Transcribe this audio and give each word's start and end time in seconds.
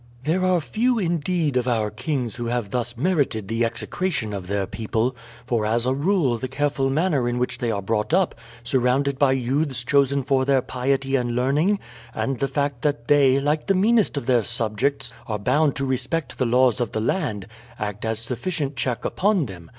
"There 0.23 0.43
are 0.43 0.59
few, 0.59 0.97
indeed, 0.97 1.57
of 1.57 1.67
our 1.67 1.91
kings 1.91 2.37
who 2.37 2.47
have 2.47 2.71
thus 2.71 2.97
merited 2.97 3.47
the 3.47 3.63
execration 3.63 4.33
of 4.33 4.47
their 4.47 4.65
people, 4.65 5.15
for 5.45 5.63
as 5.63 5.85
a 5.85 5.93
rule 5.93 6.39
the 6.39 6.47
careful 6.47 6.89
manner 6.89 7.29
in 7.29 7.37
which 7.37 7.59
they 7.59 7.69
are 7.69 7.83
brought 7.83 8.11
up, 8.11 8.33
surrounded 8.63 9.19
by 9.19 9.33
youths 9.33 9.83
chosen 9.83 10.23
for 10.23 10.43
their 10.43 10.63
piety 10.63 11.15
and 11.15 11.35
learning, 11.35 11.77
and 12.15 12.39
the 12.39 12.47
fact 12.47 12.81
that 12.81 13.09
they, 13.09 13.39
like 13.39 13.67
the 13.67 13.75
meanest 13.75 14.17
of 14.17 14.25
their 14.25 14.43
subjects, 14.43 15.13
are 15.27 15.37
bound 15.37 15.75
to 15.75 15.85
respect 15.85 16.39
the 16.39 16.47
laws 16.47 16.81
of 16.81 16.93
the 16.93 16.99
land, 16.99 17.45
act 17.77 18.03
as 18.03 18.17
sufficient 18.17 18.75
check 18.75 19.05
upon 19.05 19.45
them. 19.45 19.69